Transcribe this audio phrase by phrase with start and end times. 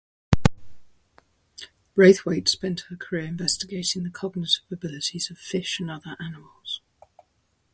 [1.93, 6.81] Braithwaite spent her career investigating the cognitive abilities of fish and other animals.